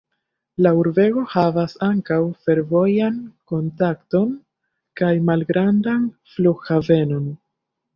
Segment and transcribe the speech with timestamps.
[0.65, 2.17] La urbego havas ankaŭ
[2.47, 3.21] fervojan
[3.53, 4.35] kontakton
[5.03, 7.35] kaj malgrandan flughavenon.